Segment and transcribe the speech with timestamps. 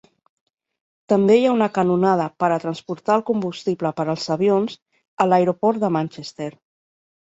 [1.11, 4.77] També hi ha una canonada per a transportar el combustible per als avions
[5.23, 6.53] a l'aeroport de Manchester.